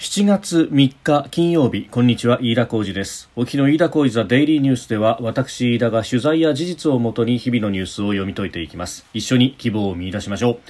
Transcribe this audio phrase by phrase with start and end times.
[0.00, 3.28] 7月3日金曜日こんにちは飯田浩二です。
[3.36, 9.04] 沖の飯田浩二ザデイリーニュースでは私飯田が取材や事実をもとに日々のニュースを読み解いていきます。
[9.12, 10.60] 一緒に希望を見出しましょう。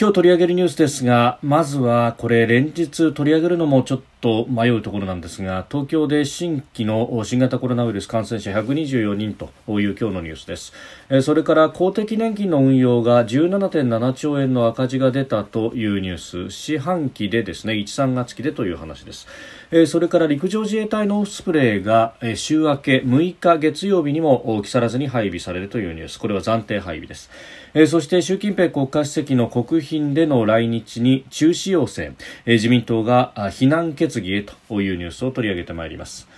[0.00, 10.72] 今日取り上げるニュースですがまずはこれ連日取り上げるのもちょっと迷うところなんですが東京で新規の新型コロナウイルス感染者124人という今日のニュースです。
[11.22, 16.50] それから公的年金の運用が17.7兆円の赤字が出たというニュース。
[16.50, 19.26] 四半期でですね13月期でという話です。
[19.86, 26.18] それから陸上自衛隊のオフスプレイが週明け6日月曜日にも木更津に配備されるというニュース。
[26.18, 27.30] これは暫定配備です。
[27.72, 32.12] えそして習近平国家主席の国賓での来日に中止要請
[32.44, 36.28] え自民党が非難決決議へというニュースを取り上げてまいります。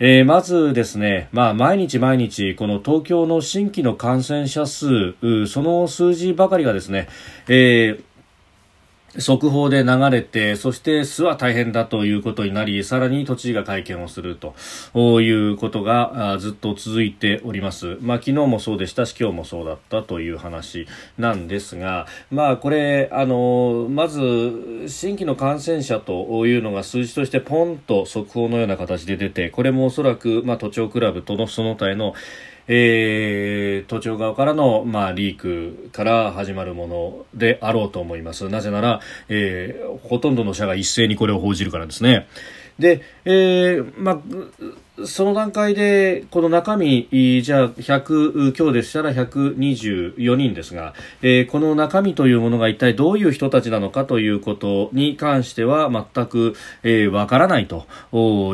[0.00, 5.14] えー、まずですね、まあ、毎日毎日、この東京の新規の感染者数、
[5.48, 7.08] その数字ばかりがですね、
[7.48, 8.07] えー
[9.16, 17.96] 速報で流れて、そして巣は大変だということになり、さらに都知事が会見をするということがずっと続いております。
[18.00, 20.86] まあ昨日もそうでしたし、今日もそうだったという話
[21.16, 32.14] なんですが、まあこれ、あの、まず新規の感染者というのが数字としてポンと速報のような形で出て、これもおそらく、まあ都庁クラブとのその他への
[32.68, 38.48] えー、都庁側からの、まあ、リークから始まるものであろうと思います。
[38.48, 42.28] なぜなら、えー、ほとんどの社が一斉にこれを報じるからですね。
[42.78, 44.20] で、えー、まあ、
[45.06, 47.08] その段階で、この中身、
[47.42, 57.86] じゃあ100、今日でしたら124人ですが、えー、この中身というものが一体どういう人たちなのかということに関しては全くわ、えー、からないと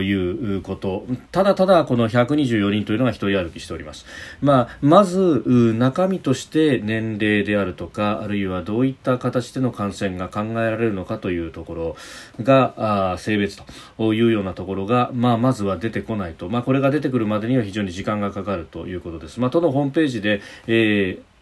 [0.02, 1.06] いうこと。
[1.32, 4.04] ただただこの124人というのが一人歩きしております。
[4.42, 11.96] まあ、まず、中身として年齢であるとか、あるいはどういった形での感染が考えられるのかというところ
[12.42, 13.56] が、あ性別
[13.96, 19.40] というようなところが、まあ、まずは出てこないと、まあ、これが出てくるまでには非常に時間がかかるということです。
[19.40, 21.33] まあ、都のホームページで、えー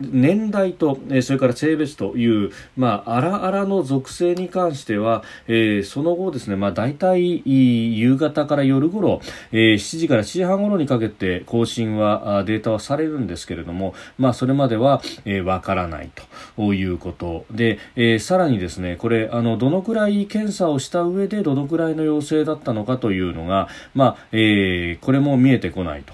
[0.00, 9.20] 年代と、それから性別という、まあ、あらあらの属性に関しては、えー、その後ですね、まあ、大体、夕方から夜頃、
[9.52, 16.10] えー、7時から7時半頃にかけて更新は、データはされるんですけれども、まあ、それまでは、えー、からない
[16.56, 26.12] ということで、えー、さらにですね、これ、あの、どのくらい検査をした上で、どのくらいの陽性だったのかというのが、まあ、えー、これも見えてこないと。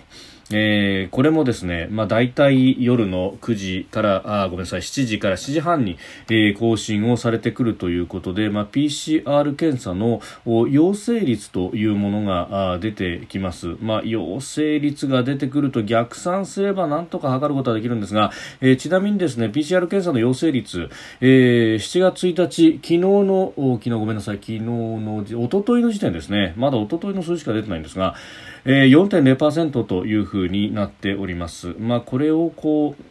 [0.53, 20.91] えー、これもですね、まあ、大体夜の9時からあごめんなさい7時から7時半に、えー、更新をされてくるということで、まあ、PCR 検査の陽性率というものがあ出てきます、まあ、陽性率が出てくると逆算すればなんとか測ることはできるんですが、えー、ちなみにですね PCR 検査の陽性率、
[21.21, 26.55] えー、7月1日昨日の昨日ごめんなさい昨日の一昨日の時点ですね。
[26.57, 28.15] まだ一昨日の数字しか出てないんですが、
[28.65, 31.75] えー、4.0%というふうになっております。
[31.79, 33.03] まあ、これをこう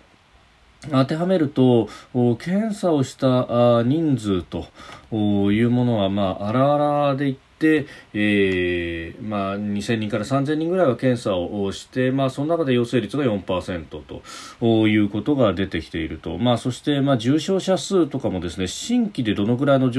[0.92, 1.90] 当てはめると
[2.38, 4.68] 検査をした人数と
[5.12, 6.78] いうものは、まあ、あらあ
[7.10, 14.22] らでいって、えーまあ、2000人から3000人ぐらいは検査をして、まあ、その中で陽性率が4%
[14.62, 19.92] ということが出てきていると、まあ、そして、まあ、重症者数とかもですね新規でどのぐらいの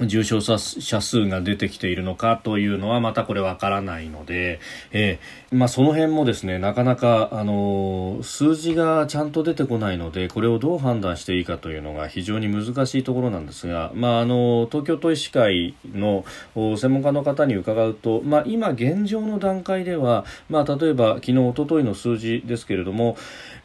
[0.00, 4.58] 重症者数が出てきているのかというのはまたこれわからないので、
[4.92, 16.24] えー、まあ、その辺もですねなかなか、あのー、数字がちゃんと出てこないのでこれをどう判断していいかというのが非常に難しいところなんですが、まあ、あの東京都医師会の
[16.54, 23.16] 専門家の方に伺うと、まあ、今現状の段階では、まあ、例えば昨日おとといの数字ですけれども、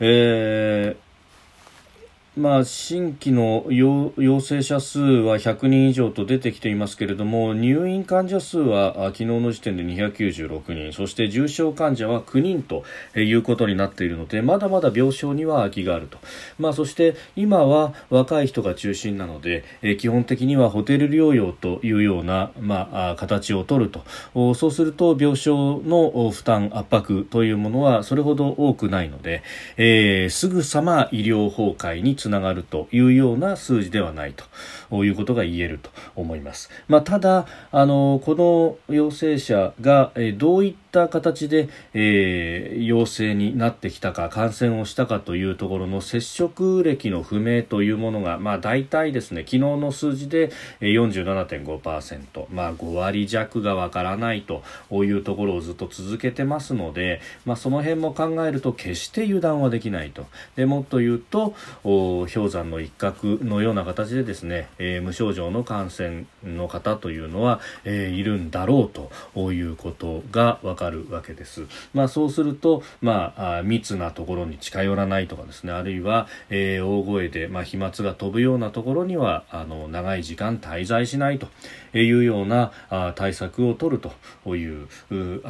[0.01, 1.06] えー
[2.38, 10.94] まあ、新規の陽性者数は100人以上と出てきていますけれども入院患者数は昨日の時点で296人。
[10.94, 12.84] そして重症患者は9人と
[13.16, 16.20] いうことになっているのでまだまだ病床には空きがあると、
[16.59, 19.64] まあ、そして今は若い人が中心なので
[20.00, 24.04] 基本的にはホテル療養というような、まあ、形を取ると。
[24.54, 25.50] そうすると病床
[25.88, 29.42] の負担圧迫というものはそれほど多くないので、
[29.78, 34.44] えー、すぐさま医療崩壊につつながるというような数字ではないと。
[34.92, 36.69] いうことが言えると思います。
[36.88, 50.51] まあ、ただあのこの陽性者がどういったった形で、えー、陽性になってきたか感染をしたかというところの接触歴の不明というものが、まあ、大体ですね昨日の数字で
[50.81, 54.63] 47.5%、まあ、5割弱がわからないと
[55.04, 60.25] いうところをずっと続けてますので、まあ、その辺も考えると決して油断はできないと
[60.56, 61.54] でもっと言うと
[61.86, 71.65] 氷山の一角のような形でですね、えー、無症状の感染の方というのは、えー、いるんだろうということがわかるわけです。
[71.94, 81.47] まあ、そうすると、まあ、密なところに近寄らないとかですねあるいは、えー、大声で、まあ、飛沫が飛ぶようなところにはあの長い時間滞在しないと
[81.97, 84.01] いうようなあ対策を取る
[84.44, 84.88] という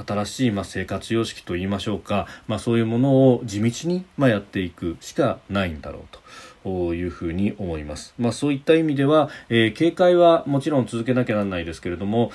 [0.05, 6.19] 新しい、まあ、生活様式といいましょうか、まあ、そういうものを地道に、まあ、やっていくしかないんだろうと。
[6.67, 8.13] いうふうに思います。
[8.17, 12.31] まあ、そういった意味では、えー、警戒はもちろん続けなきゃならないですけれども、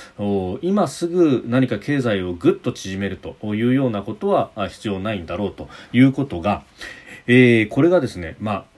[0.63, 6.63] 今すぐ何か経済をぐっと縮めるというようなことは必要ないんだろうということが、
[7.27, 8.73] えー、これがですね、まあ、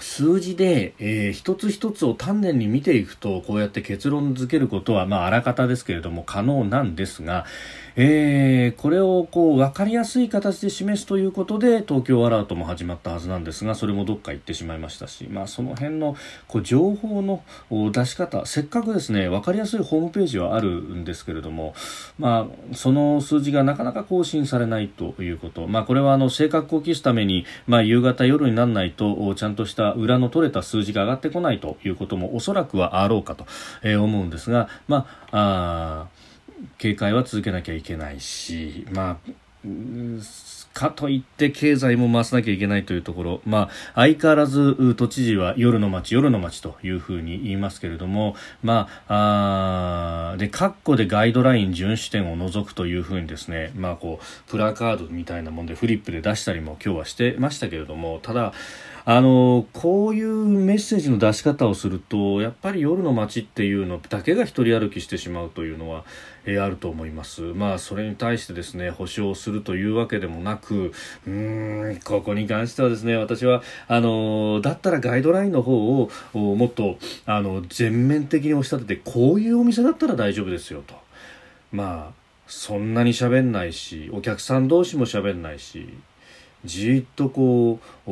[0.00, 7.46] 数字で、えー、一つ一つを丹念に見ていくとこうやって結論付けることは、まあ、あらかたですけれども可能なんですが、
[8.00, 16.16] えー、これをこう分かりやすい形で示すということで東京アラートも始まったはずなんですがそれもどっか行ってしまいましたし、まあ、その辺の
[16.46, 17.42] こう情報の
[17.90, 21.74] 出し方せっかくですね分かりやすいホームページはあるんですけれども、
[22.20, 33.44] まあ、その数字がなかなか更新されないということ、まあ、これはあの正確を期すために、まあ、夕方夜にならないとちゃんとした裏の取れた数字が上がってこないということもおそらくはあろうかと、
[33.82, 36.17] えー、思うんですが、まああ
[36.78, 39.32] 警戒は続けなきゃいけないし、まあ、
[40.72, 58.52] かといって経済も回さなきゃいけないというところ、まあ、相変わらず都知事は夜の街、夜の街というふうに言いますけれども、まあ、あで、括弧でガイドライン遵守点を除くというふうにですね、まあ、こう、プラカードみたいなもんでフリップで出したりも今日はしてましたけれども、ただ、
[59.10, 66.04] あのこういうメッセージの出し方をするとやっぱり夜の街っていうのだけが一人歩きしてしまうというのは、
[66.54, 67.42] え、あると思います。
[67.42, 70.92] まあそれに対してですね保証するというわけでもなく
[71.26, 80.94] うーんここに関してはですね私はあのだったらガイドラインの方をもっとあの全面的に押し立ててこういうお店だったら大丈夫ですよと。
[81.72, 85.88] まあそんなに喋んないしお客さん同士も喋んないし
[86.64, 88.10] じっとこう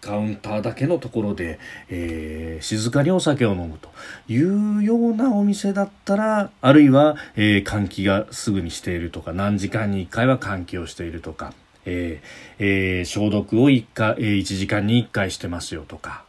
[0.00, 1.58] カウンターだけのところで、
[1.88, 3.88] えー、静かにお酒を飲むと
[4.28, 11.54] いうようなお店だったらあるいは、えー、換気がすぐにしているとか何時間に1回は換気をしているとか、
[11.86, 16.24] えーえー、消毒を 1, 回、えー、1時間に1回してますよとか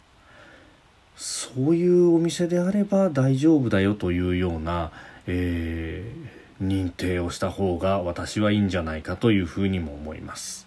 [1.18, 4.92] そういうお店であれば大丈夫だよというような、
[5.28, 10.65] えー、認定をした方が私はいいんじゃないかというふうにも思います。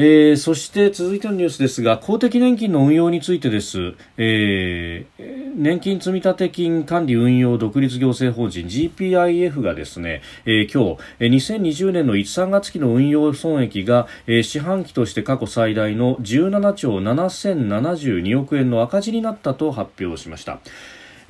[0.00, 20.60] えー、そして続いてのニュースですが公的年金の運用についてです、えー、年金積立金管理運用独立行政法人 GPIF がですね、えー、今日2020年の1、3月期の運用損益が、えー、四半期として過去最大の17兆7072億円の赤字になったと発表しました。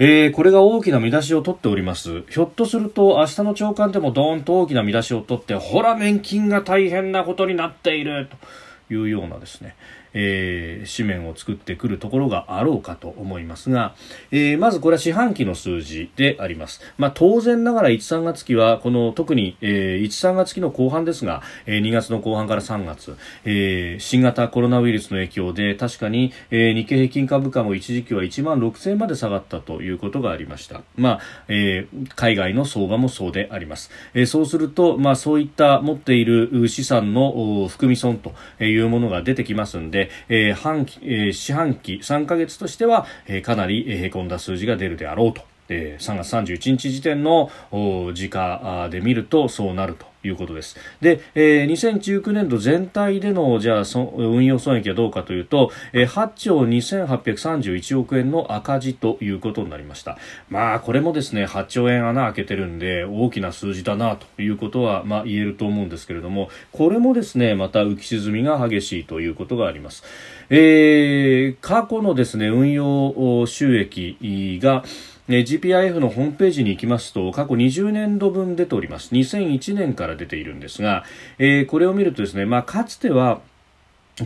[0.01, 2.23] えー、これが大きな見出しを取っております。
[2.31, 8.29] ひょっとすると明日の朝刊でもドーンと大きな見出しを取って、ほら年金が大変なことになっている
[8.89, 9.75] というようなですね、
[10.21, 13.95] えー、紙面を作ってくるところがあろうかと思いますが、
[14.33, 16.81] えー、まずこれは四半期の数字であります。
[16.99, 30.83] まあ、当然ながら1、3月期はこの特に、えー、1、3月期の後半ですが、えー、2月の後半から3月、えー、新型コロナウイルスの影響で確かに、えー、日経平均株価も一時期は1万6000円まで下がったということがありました。
[30.97, 33.91] まあ、えー、海外の相場もそうであります。
[34.15, 38.33] えー、そうすると、まあ、そういった持っている資産の含み損と
[38.65, 45.43] いうものが出てきますんで、えー、半期、えー、四半期3ヶ月としては、えー、かなりへこんだ数字が出るであろうと。
[45.71, 47.51] えー、3月31日時点の
[48.15, 50.77] 時価で見るとそうなるということです。
[51.01, 53.83] で、えー、2019年度全体でのじゃあ
[54.17, 60.19] 運用損益はどうかというと、えー、8兆2831億円の赤字ということになりました。
[60.49, 70.05] まあこれもですね8兆円穴開けてるんで大きな数字だなということはまあ言えると思うんですけれども、これもですねまた浮き沈みが激しいということがあります。
[70.51, 74.85] えー、過去のですね運用収益が
[75.29, 81.05] GPIF のホームページに行きますと過去20年度分出ております2001年から出ているんですが、
[81.39, 83.41] えー、これを見るとですね、まあ、かつては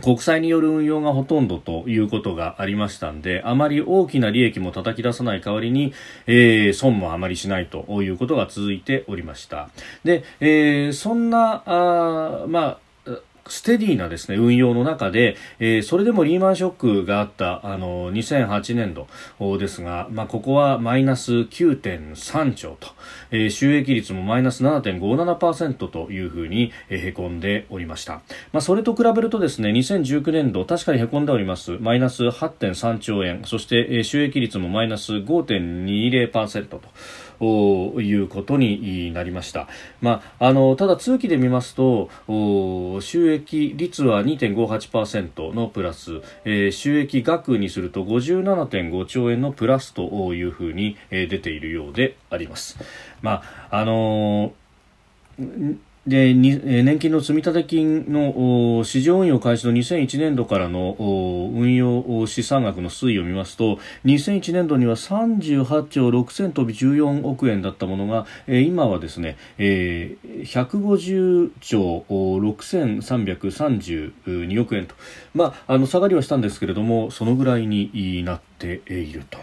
[0.01, 5.93] 国債による運用がほとんどということがありましたんで、あまり大きな利益も叩き出さない代わりに、
[6.25, 9.69] えー、損もあまりしないということが続いておりました。
[10.03, 12.77] で、えー、そんな、あまあ、
[13.47, 19.07] ステディーなですね、運用の中で、えー、それでもリーマンショックがあった、あの、2008年度
[19.57, 22.89] ですが、まあ、ここはマイナス9.3兆と、
[23.31, 28.21] えー、収益率もマイナス7.57%というふうに、えー、へこんでおりました。
[28.53, 31.77] まあ、それと比べるとですね、2019年度、確かにへこんでおります。
[31.79, 36.81] マイナス8.3兆円、そして、収益率もマイナス5.20%と。
[37.41, 39.67] いうことになりました。
[40.01, 42.09] まあ、あのただ通期で見ますと
[43.01, 52.77] 収益率は2.58%のプラス、えー、収益額にすると57.5兆円のプラスというふうに、えー、出ているようであります。
[53.21, 74.95] まああのーで年金の積立金の市場運用開始の2001年度からの運用資産額の推移を見ますと2001年度には38兆6000飛び14億円だったものが今はですね150兆6332億円と、
[75.33, 79.39] まあ、あの下がりはしたんですけれどもそのぐらいになっていると。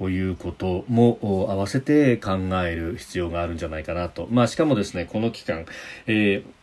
[0.00, 4.28] いうことも合わせて考える必要があるんじゃないかなと。
[4.30, 5.66] まあ、しかもですね、この期間、
[6.06, 6.57] えー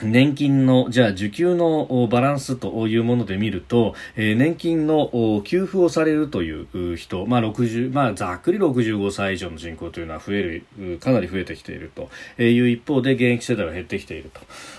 [0.00, 12.10] 年金の、じゃあ受給のバランスというもので見ると、えー、年金の給付をされるという人、まあ60、まあざっくり65歳以上の人口というのは増える、かなり増えてきていると
[12.42, 14.30] いう一方で現役世代は減ってきている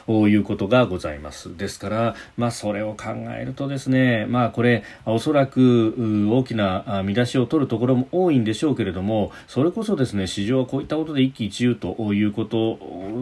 [0.08, 1.56] ということがございます。
[1.56, 5.96] ですから、まあそれを考えるとですね、まあこれ、おそらく
[6.32, 12.80] 大きな見出しを取るところも多いんでしょうけれども、それこそですね、市場はこういったことで一喜一憂ということ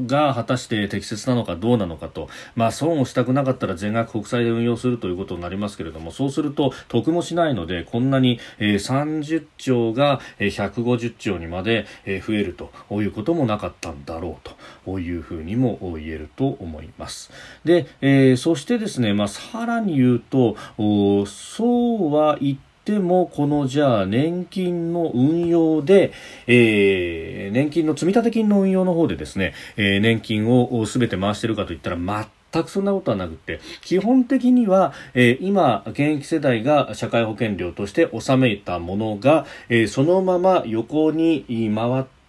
[0.08, 12.72] が果たして適切なのかどうなのかなのかと、まあ、損をしたくなかったら全額国債で運用するということになりますけれどもそうすると得もしないのでこんなに、え、30兆が150兆にまで増えると
[13.02, 14.50] いうこともなかったんだろう
[14.86, 17.32] というふうにも言えると思います。
[17.66, 20.56] で、え、そしてですね、まあ、さらに言うと
[21.26, 26.12] そうは言ってても、このじゃあ年金の運用で、
[26.48, 42.21] えー、年金の積立金の運用の方でですね、えー、年金を全て回してるかといったら全くそんなことはなくて、基本的には、えー、今、現役世代が社会保険料として納めたものが、えー、そのまま横に回って、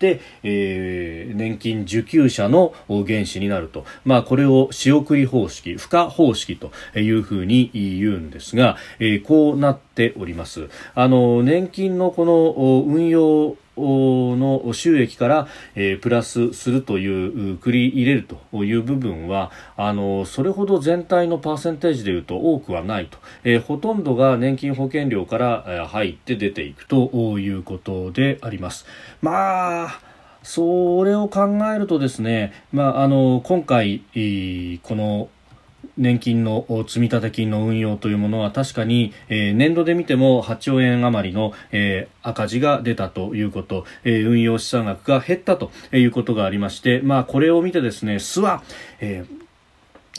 [0.42, 3.84] えー、年金受給者の原資になると。
[4.04, 10.68] まあ、これを仕送り方式、付加方式というふうに言うんですが、えー、こうなっております。
[10.94, 28.86] あの、年金のこの運用の収益から、えー、プラスするという繰り入れるという部分はあのそれほど全体のパーセンテージでいうと多くはないと、えー、ほとんどが年金保険料から、えー、入って出ていくということであります。
[29.20, 30.00] まあ
[30.42, 34.00] それを考えるとですね、まあ、あの今回
[34.82, 35.28] この
[35.96, 48.62] 年金の積立金の運用というものは確かに、えー、年度で見ても8兆円余りの、えー、赤字が出たということ、えー、運用資産額が減ったということがありまして、まあ、これを見てですね、巣は、
[49.00, 49.41] えー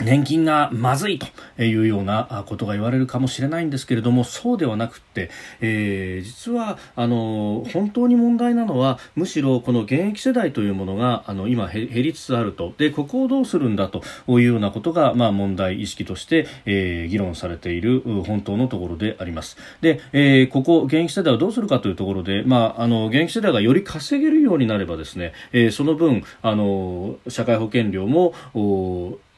[0.02, 5.30] 年金がまずいというようなことが言われるかもしれないんですけれどもそうではなくて、
[5.62, 12.74] えー、実はあの本当に問題なのはむしろこの現役世代というものがあの今減りつつあると。
[12.78, 19.58] でここをどうするんだというようなことが、まあ、問題意識として、えー、議論されている本当のところであります。
[19.82, 28.34] で、えー、ここ現役世代をどうするかというところで、まあ、あの現役世代がより稼げるようになればですね、え、その分あの社会保険料も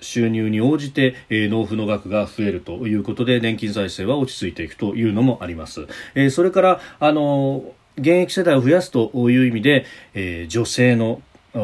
[0.06, 5.88] 収入に応じて、えー、納付の額が増えるということで年金財政は落ち着いていくというのもあります。
[6.14, 7.64] えー、それからあの
[7.98, 11.22] 現役世代を増やすという意味で、えー、女性の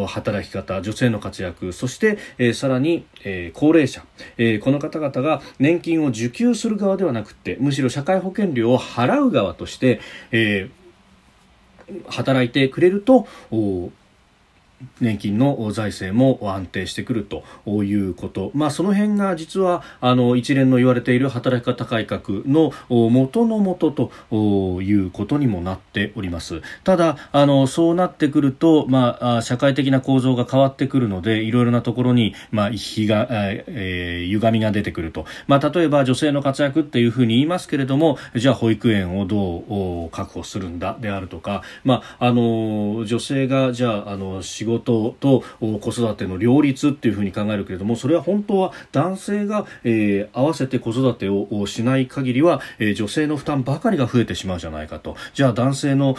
[0.08, 4.06] 働き方、女性の活躍、そして、えー、さらに、えー、高齢者、
[4.38, 10.00] えー、この方々が年金を受給する側ではなくて、むしろ社会保険料を払う側として、
[10.32, 10.70] え、
[12.08, 13.28] 働いてくれると、
[15.00, 17.44] 年金の財政も安定してくると
[17.84, 26.62] いうこと、まあ、その辺が実はあの一連の言われている働き方改革の元の元ということにもなっております。
[26.84, 55.16] ただあのそうなってくると、まあ、社会的な構造が変わってくるのでいろいろなところに、まあ、日が、えー、歪みが出てくると、まあ、例えば女性の活躍っていうふうに言いますけれどもじゃあ保育園をどう確保するんだであるとか、まあ、あの女性がじゃああの仕事事と子育ての両立っていうふうに考えるけれどもそれは本当は男性が、えー、合わせて子育てをしない限りは、えー、女性の負担ばかりが増えてしまうじゃないかと。
[55.34, 56.16] じゃあ男性の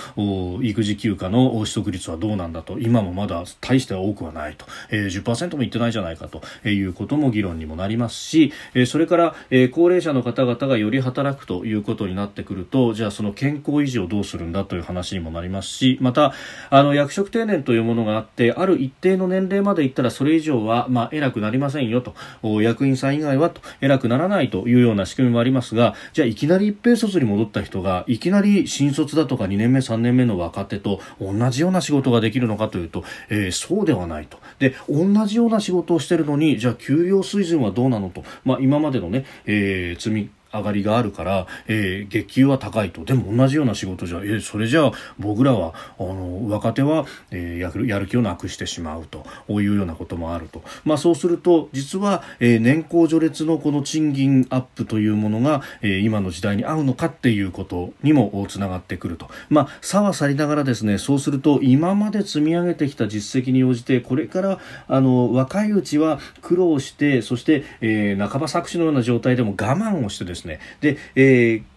[0.63, 2.79] 育児休暇の取得率はどうなんだと。
[2.79, 6.43] 今もまだ大しては多くはないと、えー、10%もいってないじゃないかと。
[6.65, 16.33] いうことも議論にもなりますし、えー、それから、えー、高齢者の方々がより働くということになってくるとじゃあその健康維持をどうするんだという話にもなりますしまた
[16.71, 22.15] あの役職定年というものがあってある一定の年齢までいったらそれ以上は、まあ、偉くなりませんよと。
[22.61, 23.61] 役員さん以外はと。
[23.81, 34.39] 偉くならないというような仕組みもありますがじゃあいきなり一平卒に戻った人がいきなり新卒だとか2年目3年目の若手と同じような仕事ができるのかというと、えー、そうではないと。
[34.59, 43.05] で同じような仕事をしているのにじゃあ給与水準はどうなのと、まあ、今までのね、えー、積み上がりがあるから、えー、月給は高いと。
[43.05, 49.25] でも同じような仕事じゃ、えー、それじゃあ僕らはあの若手は、えー、やるやる気をなくしてしまうと。
[49.49, 70.42] いうようなこともあると、まあ、そうすると実は、えー、年功序列のこの賃金アップというものが、えー、今の時代に合うのかっていうことにもつながってくると、まあ、差は去りながらですねそうすると今まで積み上げてきた実績に応じてこれからあの若いうちは苦労してそして、えー、半ば作詞のような状態でも我慢をしてですね
[70.81, 71.72] で、えー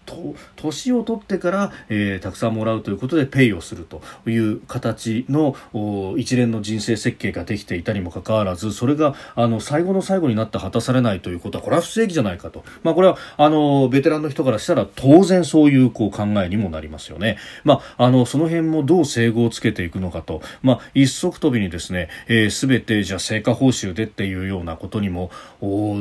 [0.56, 5.54] 年を取ってから、えー、たくさんもらうということでペイをするという形の
[6.16, 25.30] 一連の人生設計ができていたにもかかわらずそれがあの最後の最後になって果たされないということはこれは不正義じゃないかと、まあ、これはあのベテランの人からしたら当然そういうこう考えにもなりますよね、まあ、あのその辺もどう整合をつけていくのかと、まあ、一足飛びにですね、えー、全てじゃ成果報酬でっていうようなことにも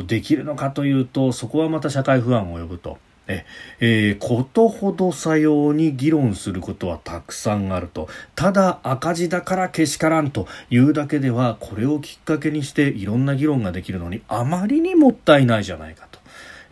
[0.05, 2.97] できるのかというとそこはまた社会不安を呼ぶと。
[3.27, 3.45] え
[3.79, 16.14] えー、ことほどさように議論することはたくさんあるとただ赤字だからけしからんというだけではこれをきっかけにしていろんな議論ができるのにあまりにもったいないじゃないかと。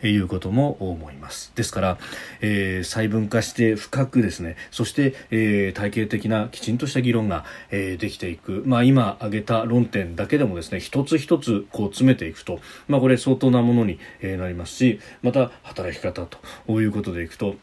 [0.08, 1.52] いうことも思います。
[1.54, 1.98] ですから、
[2.40, 8.62] えー、細分化して深くですね、そして、えー、体系的なきちんとした議論が、えー、できていく。
[8.66, 16.26] まあ今挙げた論点だけでもですね、一つ一つこう詰めていくと、まあこれ相当なものに、え、なりますし、また働き方
[16.66, 17.56] ということでいくと、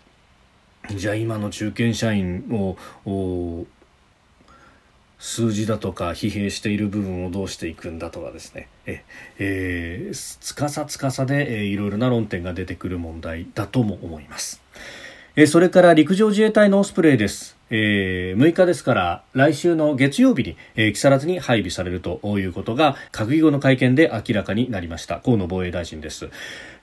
[0.89, 3.65] じゃあ今の中堅社員を、
[5.21, 8.67] 数字だとか疲弊している部分をどうしていくんだとかですね。
[8.87, 9.03] え、
[9.37, 14.63] えー、つかさつかさで、えー、いろいろな論点が出てくる問題だとも思います、
[15.35, 17.60] え、それから陸上自衛隊のオスプレイです。
[17.71, 25.21] えー、6日ですから来週の月曜日に、えー、木更津に配備されるということが閣議後の会見で明らかになりました。
[25.21, 26.29] 河野防衛大臣です、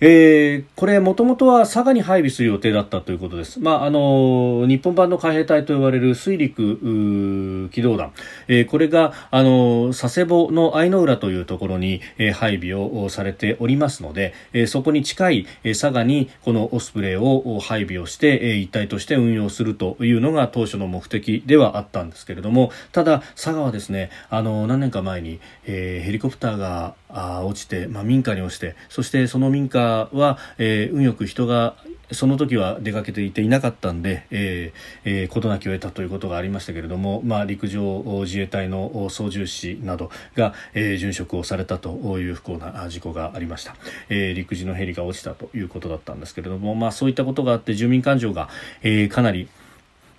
[0.00, 8.12] えー、これもともとは佐賀に配備する予定だったということです、まあ、あの日本版の海兵隊と呼ばれる水陸機動団、
[8.46, 31.76] えー、これがあの佐世保の相の浦というところに、えー、配備をされておりますので、えー、そこに近い、えー、佐賀にこのオスプレイを配備をして、えー、一体として運用するというのが当初の目的ではあったんですけれどもただ佐賀はですねあの何年か前に、えー、ヘリコプターがあ落ちて、まあ、民家に落ちてそしてその民家は、えー、運よく人が
[32.12, 43.76] その時は出かけていていなかったんで、えーえー、事なきを得たということがありましたけれども、まあ、陸上自衛隊の操縦士などが、えー、殉職をされたという不幸な事故がありました、
[44.08, 48.48] えー、陸自のヘリが落ちたということだったんですけれども、まあ、そういったことがあって住民感情が、
[48.82, 49.48] えー、かなり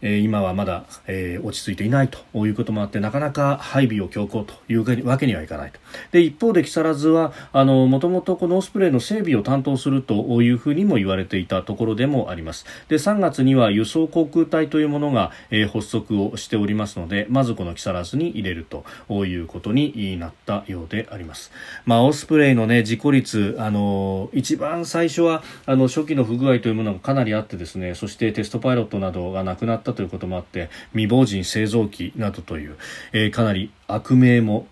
[0.01, 5.79] えー、今はまだ、えー、落ち着いていないということもあってなかなか配備を強行というわけにはいかないと。
[6.11, 12.65] で一方で木更津はもともとこのオスプレイの整備を担当するというふうにも言われていたところでもあります。
[12.87, 18.85] で3月には輸送航空隊というものが、えー、発足をしておりますのでまずこの木更津に入れると
[19.25, 21.51] いうことになったようであります、
[21.85, 32.77] まあ、オスプレイの、ね、事故率あの一番最初はあの初期の不具合というものがかなりあってですねそしてテストパイロットなどが亡くなったったということもあって未亡人製造機などという、
[33.13, 34.67] えー、かなり悪名も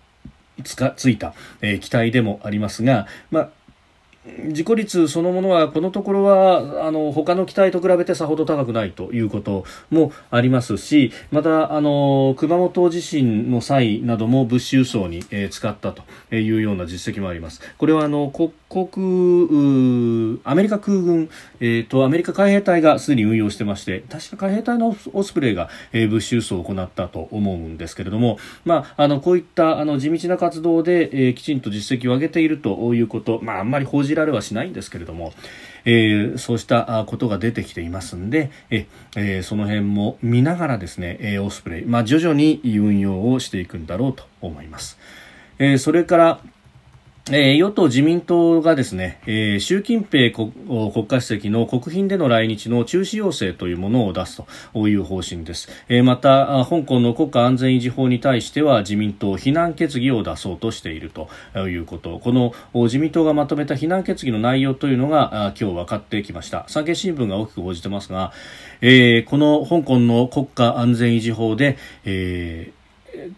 [0.64, 3.50] つかついた、えー、機体でもありますが、まあ
[4.50, 16.02] 事故率そのものはこのところはあの他の機体と比べてさほど高くないということもありますしまたあの熊本地震の際なども物資輸送に、えー、使ったと
[16.34, 17.60] いうような実績もあります。
[17.78, 35.32] これはあの国国アメリカ空軍、えーと、アメリカ海兵隊がすでに運用してまして確か海兵隊のオスプレイが、えー、物資輸送を行ったと思うんですけれども、まあ、あのこういったあの地道な活動で、えー、きちんと実績を上げているということ、まあ、あんまり報じられはしないんですけれども、
[35.86, 44.98] えー、そうしたことが出てきていますんで、えー、その辺も見ながらですね、えー、オスプレイ、まあ、徐々に運用をしていくんだろうと思います。
[45.58, 46.40] えー、それから
[47.30, 50.50] えー、与党自民党がですね、えー、習近平国
[51.06, 55.68] 家主席の国賓での来日の中止要請というものを出すという方針です。
[55.90, 61.28] えー、また、香港の国家安全維持法に対しては自民党非難決議を出そうとしていると
[61.68, 62.18] いうこと。
[62.18, 66.64] この自民党がまとめた非難決議の内容というのが今日分かってきました。
[66.68, 68.32] 産経新聞が大きく報じてますが、
[68.80, 72.77] えー、この香港の国家安全維持法で、えー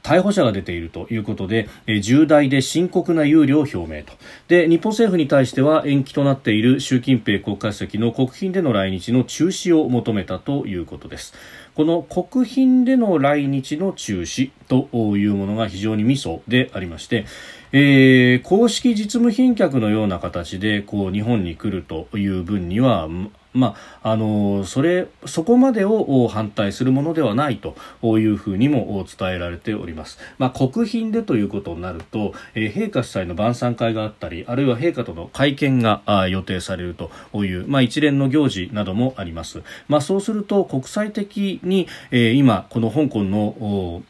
[0.02, 4.12] 逮捕者が出ているということで、え重大で深刻な憂慮を表明と。
[4.48, 11.34] で日本政府に対しては延期となっている習近平国家主席の国賓での来日の中止を求めたということです。
[11.74, 17.24] この国賓での来日の中止というものが非常にミソでありまして、
[17.72, 23.08] えー、公式実務賓客のような形でこう日本に来るという分には
[23.52, 27.74] まあ、あのそれそこまでを反対するものではないと
[28.18, 37.10] いうふうにも伝えられております、まあ、国賓でということになると、えー、陛下主催の晩餐会があったりあるいは陛下との会見が予定されると
[37.44, 44.02] いう、まあ、一連の行事などもあります、まあ、そうすると国際的に、えー、今この香港の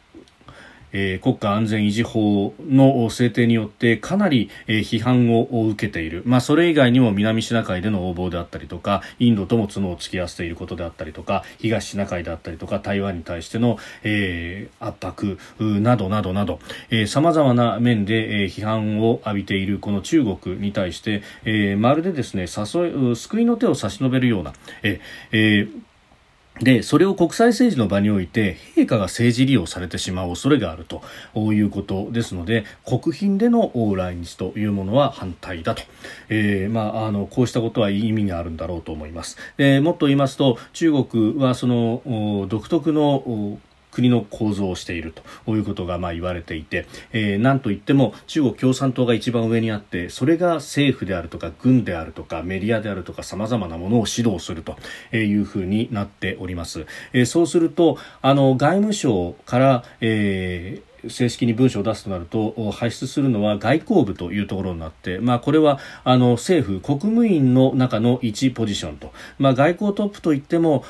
[0.93, 16.61] えー、国家安全維持法の制定によってかなり、えー、批判を受けている、まあ、それ以外にも南シナ海での横暴であったりとかインドとも角を突き合わせていることであったりとか東シナ海であったりとか台湾に対しての、えー、圧迫などなどなど
[17.07, 25.90] さまざまな面で、えー、批判を浴びているこの中国に対して、えー、まるでですね誘い救いの手を差し伸べるような、えー
[26.61, 31.03] で、それを国際政治の場において、陛下が政治利用されてしまう恐れがあると
[31.53, 35.83] いうことですので、国賓での来日というものは反対だと。
[36.29, 39.39] えー、まあ、あの、こうしたことは意味があるんだろうと思います。
[39.57, 43.59] でもっと言いますと、中国はその、独特の
[43.91, 54.77] 国の構造をしているということがまあ言われていて、えー、なんといっても中国共産党が一番上にあってそれが政府であるとか軍であるとかメディアであるとかさまざまなものを指導すると
[55.17, 56.87] いうふうになっております。
[57.13, 70.85] えー、そうするとあの外務省から、えー正式に文書を出すとなると発出するのは外交部というところになって、まあ、これはあの政府国務院の中の1ポジションと、まあ、外交トップといっても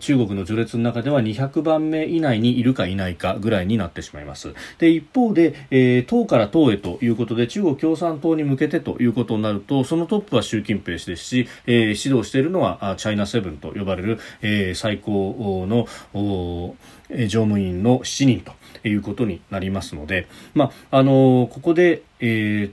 [0.00, 4.54] 中国の序列の中では200番目以内にいるかいないかぐらいになってしまいます。
[4.78, 18.52] で一方で、えー、党から党へということで中国共産党に向けてということになるとそのトップは習近平氏ですし、えー、指導しているのはチャイナセブンと呼ばれる、えー、最高の乗務員の7人と。
[18.88, 22.72] いうことになりますので、まあ、あのここで、えー、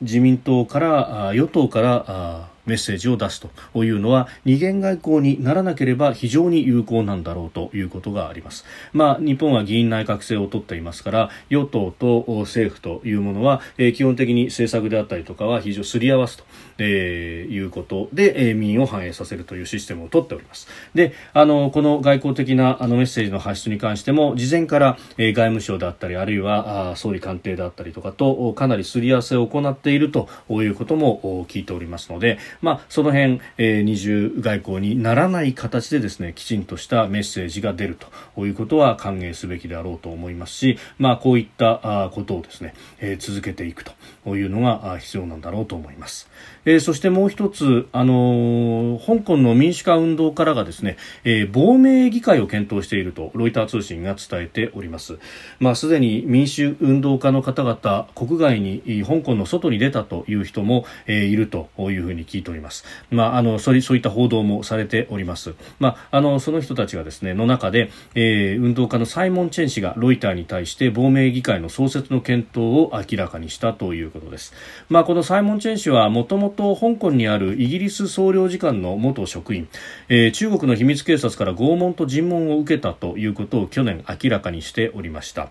[0.00, 8.64] 自民党から与党からメッセージを出すというのは二元外交にならなければ非常に有効なんだろうということがあります。
[8.92, 16.44] まあ、日本は議員内閣制を取っていますから与党と政府というものは、えー、基本的に政策であったりとかは非常すり合わすと、
[16.78, 20.68] えー、いうことで、えー、民意を反映させるというシステムを取っております。
[20.94, 37.98] で、あのこの外交的なあのメッセージの発出に関しても事前から、えー、外務省であったりあるいはあ総理官邸であったりとかとかなりすり合わせを行っているということも聞いておりますので、まあ、その辺、えー、二重外交にならない形でですねきちんとしたメッセージが出る
[38.34, 46.28] ということは歓迎すべきであろうと思いますし、まあ、こういったことをですね、えー、続けていくというのが必要なんだろうと思います。
[46.64, 55.18] えー、そしてもう一つ、あのー、香港の民主化運動からがですね、えー、亡命議会を検討しているとロイター通信が伝えております。
[55.60, 62.84] まあ、すでに民主運動家の方々、国外に、香港の外に出たという人も、えー、いるというふうに聞いております。
[63.10, 65.54] まあ、あの、そういった報道もされております。
[65.80, 74.54] まあ、あの、その人たちがですね、の中で、えー、運動家のサイモン・チェン氏がロイターに対して亡命議会の創設の検討を明らかにしたということです。
[74.88, 79.68] まあ、このサイモン・チェン氏はもともと香港にあるイギリス総領事館の元職員、
[80.08, 85.48] えー、中国の秘密警察から拷問と尋問を受けたということを去年明らかにしておりました。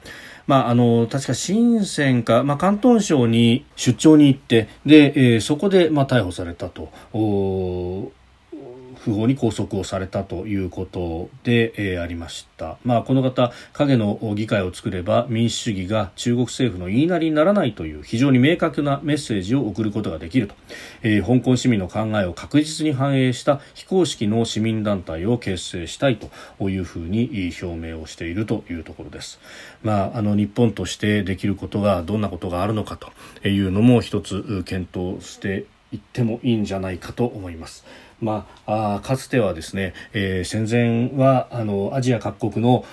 [0.48, 6.92] まあ、あの確か深センか、まあ、広東省に出張に行ってで、えー、そこで、まあ、逮捕されたと。
[9.04, 12.78] 不法に拘束をされたということで、えー、ありました。
[12.84, 20.56] まあ、この方、影の議会を作れば民主主義が中国政府の言いなりにならないという非常に明確なメッセージを送ることができると、
[21.02, 29.40] えー、香港市民の考えを確実に反映した非公式の市民団体を結成したいというふうに表明をしているというところです。
[29.84, 37.86] まあ、あの日本としてできることがどんなことがあるのかというのも一つ検討して言ってもいいんじゃないかと思います。
[38.24, 42.86] まあ、あかつてはですね、えー、戦前はあのアジア各国の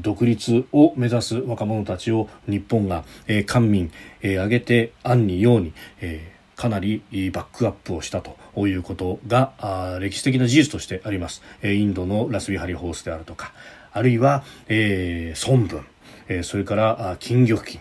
[0.00, 3.90] 独立を目指す若者たちを日本が、えー、官民、
[4.22, 8.36] えー、挙げて暗にように、えー、かなりバックアップをしたと
[8.68, 13.52] いうことが歴史的な事実としてあります、インドのラスビハリホースであるとか
[13.92, 15.86] あるいは、えー、孫文、
[16.28, 17.80] えー、それから金玉金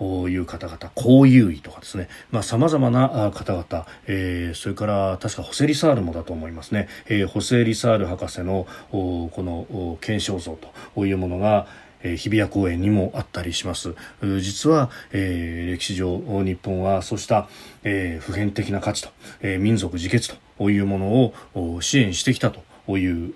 [0.00, 10.58] いう方々、高優位とかですね、まあ様々な方々、えー、それから確かホセリサールもだと思いますね、えー、ホセリサール博士のこの検証像
[10.94, 11.66] というものが、
[12.02, 13.94] え日比谷公園にもあったりします。
[14.40, 17.48] 実は、えー、歴史上日本はそうした、
[17.84, 19.08] えー、普遍的な価値と、
[19.40, 23.32] えー、民族自決というものを支援してきたという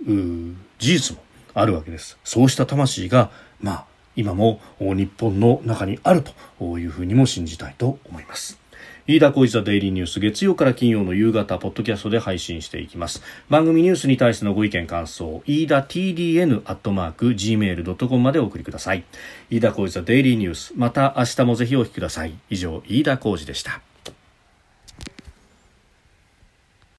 [0.78, 1.22] 事実も
[1.54, 2.18] あるわけです。
[2.24, 6.22] そうした魂がまあ今も日本の中にある
[6.58, 8.58] というふうにも信じたいと思います。
[9.06, 13.22] 飯田浩司ザデイリーニュース月曜から金曜の夕方ポッドキャストで配信していきます。
[13.48, 19.04] 番組ニュースに対してのご意見感想飯田 TDN アットマーク gmail.com までお送りください。
[19.50, 22.34] 飯田浩司ザデイリーニュースまた明日もぜひお聞きください。
[22.50, 23.80] 以上飯田浩司でした。